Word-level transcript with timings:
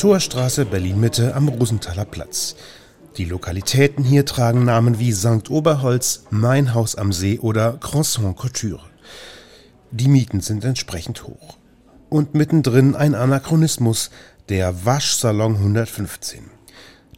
Torstraße 0.00 0.64
Berlin-Mitte 0.64 1.34
am 1.34 1.48
Rosenthaler 1.48 2.06
Platz. 2.06 2.56
Die 3.18 3.26
Lokalitäten 3.26 4.02
hier 4.02 4.24
tragen 4.24 4.64
Namen 4.64 4.98
wie 4.98 5.12
St. 5.12 5.50
Oberholz, 5.50 6.22
Mein 6.30 6.72
Haus 6.72 6.94
am 6.94 7.12
See 7.12 7.38
oder 7.38 7.74
Croissant 7.74 8.34
Couture. 8.34 8.80
Die 9.90 10.08
Mieten 10.08 10.40
sind 10.40 10.64
entsprechend 10.64 11.24
hoch. 11.24 11.58
Und 12.08 12.32
mittendrin 12.32 12.96
ein 12.96 13.14
Anachronismus, 13.14 14.10
der 14.48 14.86
Waschsalon 14.86 15.56
115. 15.56 16.44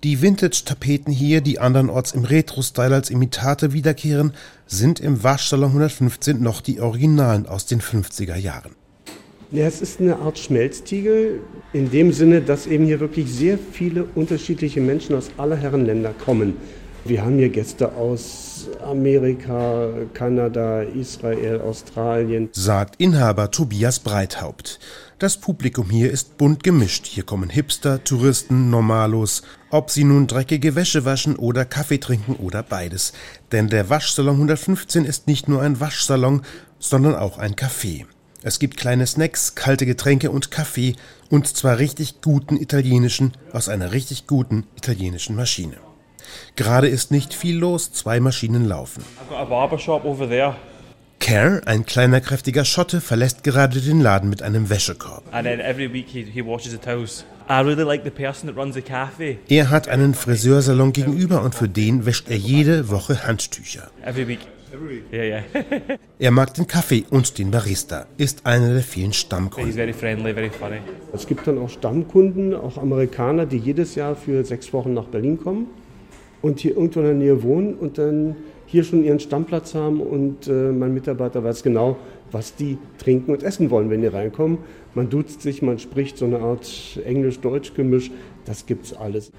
Die 0.03 0.21
Vintage-Tapeten 0.21 1.12
hier, 1.12 1.41
die 1.41 1.61
andernorts 1.61 2.11
im 2.11 2.25
Retro-Style 2.25 2.96
als 2.96 3.11
Imitate 3.11 3.73
wiederkehren, 3.73 4.33
sind 4.67 4.99
im 4.99 5.23
Waschsalon 5.23 5.69
115 5.69 6.43
noch 6.43 6.61
die 6.61 6.80
Originalen 6.80 7.46
aus 7.46 7.64
den 7.64 7.80
50er 7.80 8.35
Jahren. 8.35 8.75
Ja, 9.55 9.66
es 9.66 9.82
ist 9.82 10.00
eine 10.00 10.16
Art 10.16 10.39
Schmelztiegel 10.39 11.43
in 11.75 11.91
dem 11.91 12.11
Sinne, 12.14 12.41
dass 12.41 12.66
eben 12.66 12.87
hier 12.87 13.00
wirklich 13.00 13.30
sehr 13.30 13.59
viele 13.59 14.05
unterschiedliche 14.14 14.81
Menschen 14.81 15.14
aus 15.14 15.29
aller 15.36 15.57
Herren 15.57 15.85
Länder 15.85 16.14
kommen. 16.25 16.57
Wir 17.04 17.22
haben 17.22 17.36
hier 17.36 17.50
Gäste 17.50 17.93
aus 17.93 18.71
Amerika, 18.82 19.90
Kanada, 20.14 20.81
Israel, 20.81 21.61
Australien. 21.61 22.49
Sagt 22.53 22.99
Inhaber 22.99 23.50
Tobias 23.50 24.00
Breithaupt. 24.00 24.81
Das 25.18 25.36
Publikum 25.36 25.90
hier 25.90 26.11
ist 26.11 26.39
bunt 26.39 26.64
gemischt. 26.64 27.04
Hier 27.04 27.25
kommen 27.25 27.50
Hipster, 27.50 28.03
Touristen, 28.03 28.71
Normalos, 28.71 29.43
ob 29.68 29.90
sie 29.90 30.04
nun 30.04 30.29
dreckige 30.29 30.76
Wäsche 30.76 31.04
waschen 31.04 31.37
oder 31.37 31.67
Kaffee 31.67 31.98
trinken 31.98 32.37
oder 32.37 32.62
beides. 32.62 33.12
Denn 33.53 33.69
der 33.69 33.91
Waschsalon 33.91 34.37
115 34.37 35.05
ist 35.05 35.27
nicht 35.27 35.47
nur 35.47 35.61
ein 35.61 35.78
Waschsalon, 35.78 36.41
sondern 36.78 37.17
auch 37.17 37.37
ein 37.37 37.55
Café. 37.55 38.06
Es 38.45 38.59
gibt 38.59 38.77
kleine 38.77 39.06
Snacks, 39.06 39.55
kalte 39.55 39.87
Getränke 39.87 40.31
und 40.33 40.51
Kaffee 40.51 40.97
und 41.31 41.47
zwar 41.47 41.78
richtig 41.78 42.20
guten 42.23 42.56
italienischen 42.56 43.33
aus 43.53 43.69
einer 43.69 43.92
richtig 43.92 44.27
guten 44.27 44.67
italienischen 44.77 45.37
Maschine. 45.37 45.77
Gerade 46.56 46.89
ist 46.89 47.12
nicht 47.12 47.34
viel 47.34 47.57
los, 47.57 47.93
zwei 47.93 48.19
Maschinen 48.19 48.67
laufen. 48.67 49.05
Kerr, 51.21 51.62
ein 51.67 51.87
kleiner 51.87 52.21
kräftiger 52.21 52.65
Schotte, 52.65 53.01
verlässt 53.01 53.45
gerade 53.45 53.81
den 53.81 54.01
Laden 54.01 54.29
mit 54.29 54.43
einem 54.43 54.71
Wäschekorb. 54.71 55.23
Er 59.49 59.71
hat 59.71 59.87
einen 59.87 60.15
Friseursalon 60.15 60.93
gegenüber 60.93 61.43
und 61.43 61.55
für 61.55 61.69
den 61.69 62.06
wäscht 62.06 62.29
er 62.29 62.37
jede 62.37 62.89
Woche 62.89 63.25
Handtücher. 63.25 63.89
Yeah, 65.12 65.25
yeah. 65.25 65.42
er 66.19 66.31
mag 66.31 66.55
den 66.55 66.67
Kaffee 66.67 67.05
und 67.11 67.37
den 67.39 67.51
Barista, 67.51 68.06
ist 68.17 68.47
einer 68.47 68.73
der 68.73 68.83
vielen 68.83 69.12
Stammkunden. 69.12 69.73
Very 69.73 69.92
friendly, 69.92 70.33
very 70.33 70.51
es 71.12 71.27
gibt 71.27 71.47
dann 71.47 71.59
auch 71.59 71.69
Stammkunden, 71.69 72.55
auch 72.55 72.78
Amerikaner, 72.78 73.45
die 73.45 73.59
jedes 73.59 73.95
Jahr 73.97 74.17
für 74.17 74.45
sechs 74.45 74.73
Wochen 74.73 74.95
nach 74.95 75.05
Berlin 75.05 75.39
kommen 75.39 75.67
und 76.41 76.61
hier 76.61 76.75
irgendwo 76.75 77.00
in 77.00 77.06
der 77.06 77.15
Nähe 77.15 77.43
wohnen 77.43 77.75
und 77.75 77.98
dann 77.98 78.37
hier 78.67 78.84
schon 78.84 79.05
ihren 79.05 79.20
Stammplatz 79.20 79.75
haben 79.75 80.00
und 80.00 80.48
äh, 80.48 80.73
mein 80.73 80.95
Mitarbeiter 80.95 81.45
weiß 81.45 81.62
genau, 81.62 81.98
was 82.31 82.55
die 82.55 82.78
trinken 82.97 83.33
und 83.33 83.43
essen 83.43 83.69
wollen, 83.69 83.91
wenn 83.91 84.00
die 84.00 84.06
reinkommen. 84.06 84.59
Man 84.95 85.11
duzt 85.11 85.43
sich, 85.43 85.61
man 85.61 85.78
spricht 85.78 86.17
so 86.17 86.25
eine 86.25 86.39
Art 86.39 86.98
Englisch-Deutsch-Gemisch, 87.05 88.11
das 88.47 88.65
gibt's 88.65 88.95
alles. 88.95 89.31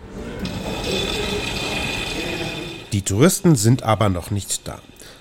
Die 2.91 3.01
Touristen 3.01 3.55
sind 3.55 3.81
aber 3.81 4.09
noch 4.09 4.29
nicht 4.29 4.67
da. 4.67 4.79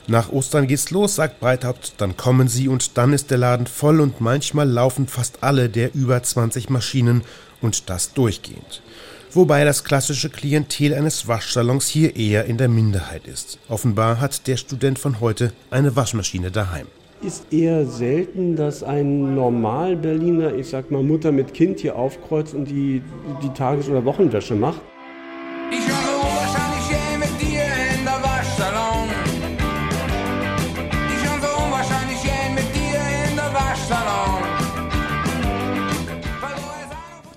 Nach 0.08 0.32
Ostern 0.32 0.66
geht's 0.66 0.90
los, 0.90 1.14
sagt 1.14 1.38
Breithaupt, 1.38 1.94
dann 1.98 2.16
kommen 2.16 2.48
sie 2.48 2.66
und 2.66 2.98
dann 2.98 3.12
ist 3.12 3.30
der 3.30 3.38
Laden 3.38 3.66
voll 3.66 4.00
und 4.00 4.20
manchmal 4.20 4.68
laufen 4.68 5.06
fast 5.06 5.42
alle 5.42 5.68
der 5.68 5.94
über 5.94 6.20
20 6.20 6.70
Maschinen 6.70 7.22
und 7.60 7.88
das 7.88 8.12
durchgehend. 8.12 8.82
Wobei 9.30 9.64
das 9.64 9.84
klassische 9.84 10.28
Klientel 10.28 10.92
eines 10.92 11.26
Waschsalons 11.28 11.86
hier 11.86 12.16
eher 12.16 12.44
in 12.46 12.58
der 12.58 12.68
Minderheit 12.68 13.26
ist. 13.26 13.58
Offenbar 13.68 14.20
hat 14.20 14.46
der 14.46 14.56
Student 14.56 14.98
von 14.98 15.20
heute 15.20 15.52
eine 15.70 15.96
Waschmaschine 15.96 16.50
daheim. 16.50 16.86
Ist 17.22 17.52
eher 17.52 17.86
selten, 17.86 18.56
dass 18.56 18.82
ein 18.82 19.36
Normal-Berliner, 19.36 20.54
ich 20.54 20.68
sag 20.68 20.90
mal 20.90 21.04
Mutter 21.04 21.30
mit 21.30 21.54
Kind 21.54 21.78
hier 21.78 21.96
aufkreuzt 21.96 22.52
und 22.52 22.66
die, 22.66 23.00
die 23.42 23.48
Tages- 23.50 23.88
oder 23.88 24.04
Wochenwäsche 24.04 24.56
macht. 24.56 24.80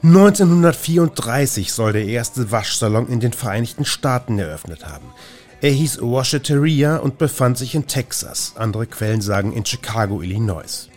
1934 0.05 1.73
soll 1.73 1.93
der 1.93 2.05
erste 2.05 2.51
Waschsalon 2.51 3.07
in 3.07 3.19
den 3.19 3.33
Vereinigten 3.33 3.85
Staaten 3.85 4.37
eröffnet 4.37 4.85
haben. 4.85 5.07
Er 5.61 5.71
hieß 5.71 5.99
Washateria 5.99 6.97
und 6.97 7.17
befand 7.17 7.57
sich 7.57 7.73
in 7.73 7.87
Texas. 7.87 8.53
Andere 8.55 8.85
Quellen 8.85 9.21
sagen 9.21 9.51
in 9.51 9.65
Chicago, 9.65 10.21
Illinois. 10.21 10.89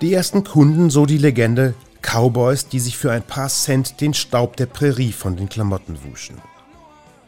Die 0.00 0.14
ersten 0.14 0.42
Kunden, 0.42 0.88
so 0.88 1.04
die 1.04 1.18
Legende, 1.18 1.74
Cowboys, 2.00 2.66
die 2.66 2.80
sich 2.80 2.96
für 2.96 3.12
ein 3.12 3.22
paar 3.22 3.50
Cent 3.50 4.00
den 4.00 4.14
Staub 4.14 4.56
der 4.56 4.66
Prärie 4.66 5.12
von 5.12 5.36
den 5.36 5.50
Klamotten 5.50 5.98
wuschen. 6.10 6.36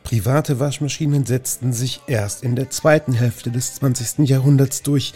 Private 0.05 0.61
Waschmaschinen 0.61 1.25
setzten 1.25 1.73
sich 1.73 2.01
erst 2.07 2.43
in 2.43 2.57
der 2.57 2.71
zweiten 2.71 3.13
Hälfte 3.13 3.51
des 3.51 3.77
20. 3.77 4.29
Jahrhunderts 4.29 4.83
durch, 4.83 5.15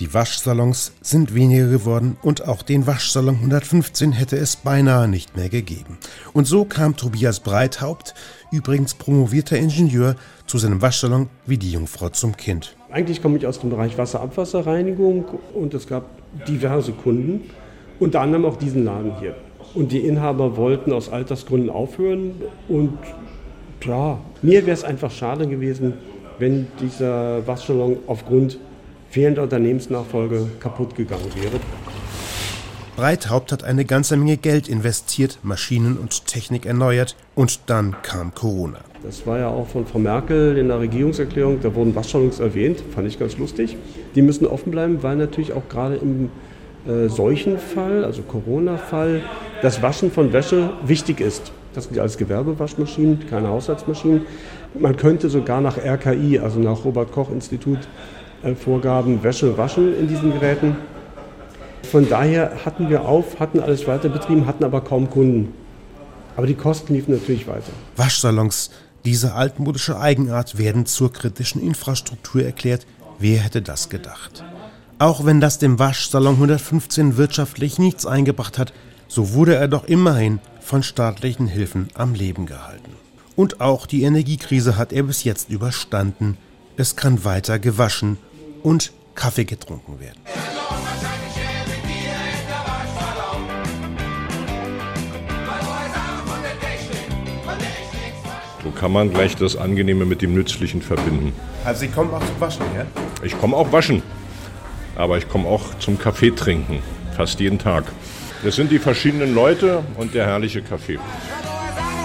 die 0.00 0.14
Waschsalons 0.14 0.92
sind 1.00 1.34
weniger 1.34 1.66
geworden 1.66 2.16
und 2.22 2.46
auch 2.46 2.62
den 2.62 2.86
Waschsalon 2.86 3.34
115 3.34 4.12
hätte 4.12 4.36
es 4.36 4.54
beinahe 4.54 5.08
nicht 5.08 5.36
mehr 5.36 5.48
gegeben. 5.48 5.98
Und 6.32 6.46
so 6.46 6.64
kam 6.64 6.96
Tobias 6.96 7.40
Breithaupt, 7.40 8.14
übrigens 8.52 8.94
promovierter 8.94 9.58
Ingenieur, 9.58 10.14
zu 10.46 10.56
seinem 10.58 10.80
Waschsalon 10.80 11.28
wie 11.46 11.58
die 11.58 11.72
Jungfrau 11.72 12.10
zum 12.10 12.36
Kind. 12.36 12.76
Eigentlich 12.90 13.20
komme 13.20 13.38
ich 13.38 13.46
aus 13.46 13.58
dem 13.58 13.70
Bereich 13.70 13.98
Wasser-Abwasserreinigung 13.98 15.24
und 15.52 15.74
es 15.74 15.88
gab 15.88 16.04
diverse 16.46 16.92
Kunden, 16.92 17.50
unter 17.98 18.20
anderem 18.20 18.44
auch 18.44 18.56
diesen 18.56 18.84
Laden 18.84 19.18
hier. 19.18 19.34
Und 19.74 19.90
die 19.90 19.98
Inhaber 19.98 20.56
wollten 20.56 20.92
aus 20.92 21.08
Altersgründen 21.08 21.70
aufhören 21.70 22.40
und 22.68 22.98
ja, 23.84 24.18
mir 24.42 24.66
wäre 24.66 24.74
es 24.74 24.84
einfach 24.84 25.10
schade 25.10 25.46
gewesen, 25.46 25.94
wenn 26.38 26.66
dieser 26.80 27.46
Waschsalon 27.46 27.98
aufgrund 28.06 28.58
fehlender 29.10 29.42
Unternehmensnachfolge 29.42 30.46
kaputt 30.60 30.94
gegangen 30.94 31.30
wäre. 31.34 31.60
Breithaupt 32.96 33.52
hat 33.52 33.62
eine 33.62 33.84
ganze 33.84 34.16
Menge 34.16 34.36
Geld 34.36 34.68
investiert, 34.68 35.38
Maschinen 35.42 35.96
und 35.96 36.26
Technik 36.26 36.66
erneuert 36.66 37.14
und 37.36 37.60
dann 37.66 37.94
kam 38.02 38.34
Corona. 38.34 38.78
Das 39.04 39.24
war 39.24 39.38
ja 39.38 39.48
auch 39.48 39.68
von 39.68 39.86
Frau 39.86 40.00
Merkel 40.00 40.58
in 40.58 40.66
der 40.66 40.80
Regierungserklärung, 40.80 41.60
da 41.62 41.72
wurden 41.74 41.94
Waschsalons 41.94 42.40
erwähnt, 42.40 42.82
fand 42.92 43.06
ich 43.06 43.18
ganz 43.18 43.38
lustig. 43.38 43.76
Die 44.16 44.22
müssen 44.22 44.46
offen 44.46 44.72
bleiben, 44.72 45.02
weil 45.02 45.14
natürlich 45.14 45.52
auch 45.52 45.68
gerade 45.68 45.94
im 45.94 46.30
äh, 46.88 47.08
Seuchenfall, 47.08 48.04
also 48.04 48.22
Corona-Fall, 48.22 49.22
das 49.62 49.80
Waschen 49.80 50.10
von 50.10 50.32
Wäsche 50.32 50.70
wichtig 50.84 51.20
ist. 51.20 51.52
Das 51.74 51.84
sind 51.84 51.98
alles 51.98 52.16
Gewerbewaschmaschinen, 52.16 53.26
keine 53.28 53.48
Haushaltsmaschinen. 53.48 54.22
Man 54.78 54.96
könnte 54.96 55.28
sogar 55.28 55.60
nach 55.60 55.76
RKI, 55.78 56.38
also 56.38 56.58
nach 56.60 56.84
Robert 56.84 57.12
Koch 57.12 57.30
Institut, 57.30 57.78
äh, 58.42 58.54
Vorgaben 58.54 59.22
Wäsche 59.22 59.56
waschen 59.58 59.98
in 59.98 60.08
diesen 60.08 60.32
Geräten. 60.32 60.76
Von 61.90 62.08
daher 62.08 62.64
hatten 62.64 62.88
wir 62.88 63.06
auf, 63.06 63.40
hatten 63.40 63.60
alles 63.60 63.86
weiter 63.86 64.08
betrieben, 64.08 64.46
hatten 64.46 64.64
aber 64.64 64.80
kaum 64.80 65.08
Kunden. 65.08 65.54
Aber 66.36 66.46
die 66.46 66.54
Kosten 66.54 66.94
liefen 66.94 67.14
natürlich 67.14 67.46
weiter. 67.48 67.72
Waschsalons, 67.96 68.70
diese 69.04 69.34
altmodische 69.34 69.98
Eigenart 69.98 70.58
werden 70.58 70.86
zur 70.86 71.12
kritischen 71.12 71.62
Infrastruktur 71.62 72.42
erklärt. 72.42 72.86
Wer 73.18 73.40
hätte 73.40 73.62
das 73.62 73.88
gedacht? 73.88 74.44
Auch 74.98 75.24
wenn 75.24 75.40
das 75.40 75.58
dem 75.58 75.78
Waschsalon 75.78 76.34
115 76.34 77.16
wirtschaftlich 77.16 77.78
nichts 77.78 78.04
eingebracht 78.04 78.58
hat, 78.58 78.72
so 79.08 79.32
wurde 79.32 79.56
er 79.56 79.66
doch 79.68 79.84
immerhin 79.84 80.38
von 80.60 80.82
staatlichen 80.82 81.48
Hilfen 81.48 81.88
am 81.94 82.14
Leben 82.14 82.46
gehalten. 82.46 82.92
Und 83.34 83.60
auch 83.60 83.86
die 83.86 84.02
Energiekrise 84.02 84.76
hat 84.76 84.92
er 84.92 85.04
bis 85.04 85.24
jetzt 85.24 85.48
überstanden. 85.48 86.36
Es 86.76 86.94
kann 86.94 87.24
weiter 87.24 87.58
gewaschen 87.58 88.18
und 88.62 88.92
Kaffee 89.14 89.44
getrunken 89.44 89.98
werden. 89.98 90.20
So 98.62 98.70
kann 98.72 98.92
man 98.92 99.10
gleich 99.10 99.34
das 99.36 99.56
Angenehme 99.56 100.04
mit 100.04 100.20
dem 100.20 100.34
Nützlichen 100.34 100.82
verbinden. 100.82 101.32
Also 101.64 101.80
Sie 101.80 101.88
kommen 101.88 102.12
auch 102.12 102.24
zum 102.24 102.40
Waschen, 102.40 102.66
ja? 102.76 102.84
Ich 103.22 103.38
komme 103.40 103.56
auch 103.56 103.72
waschen. 103.72 104.02
Aber 104.94 105.16
ich 105.16 105.28
komme 105.28 105.48
auch 105.48 105.78
zum 105.78 105.98
Kaffee 105.98 106.32
trinken. 106.32 106.80
Fast 107.16 107.40
jeden 107.40 107.58
Tag. 107.58 107.84
Das 108.42 108.54
sind 108.54 108.70
die 108.70 108.78
verschiedenen 108.78 109.34
Leute 109.34 109.82
und 109.96 110.14
der 110.14 110.26
herrliche 110.26 110.62
Kaffee. 110.62 110.98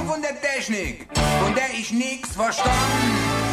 Von 0.07 0.21
der 0.21 0.39
Technik, 0.41 1.07
von 1.44 1.53
der 1.53 1.69
ich 1.77 1.91
nichts 1.91 2.35
verstanden 2.35 3.52